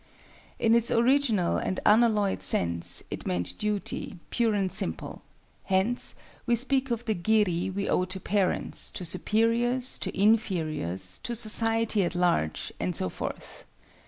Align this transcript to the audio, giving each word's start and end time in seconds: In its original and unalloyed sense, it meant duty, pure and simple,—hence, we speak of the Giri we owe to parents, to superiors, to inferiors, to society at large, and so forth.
In 0.57 0.73
its 0.73 0.89
original 0.89 1.57
and 1.57 1.79
unalloyed 1.85 2.41
sense, 2.41 3.03
it 3.11 3.27
meant 3.27 3.55
duty, 3.59 4.17
pure 4.31 4.55
and 4.55 4.71
simple,—hence, 4.71 6.15
we 6.47 6.55
speak 6.55 6.89
of 6.89 7.05
the 7.05 7.13
Giri 7.13 7.69
we 7.69 7.87
owe 7.87 8.05
to 8.05 8.19
parents, 8.19 8.89
to 8.89 9.05
superiors, 9.05 9.99
to 9.99 10.11
inferiors, 10.19 11.19
to 11.21 11.35
society 11.35 12.01
at 12.03 12.15
large, 12.15 12.73
and 12.79 12.95
so 12.95 13.09
forth. 13.09 13.67